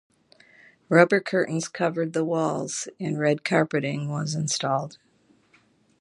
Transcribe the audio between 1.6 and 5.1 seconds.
covered the walls and red carpeting was installed.